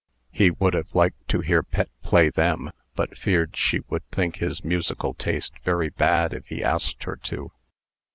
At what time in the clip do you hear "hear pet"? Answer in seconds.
1.41-1.87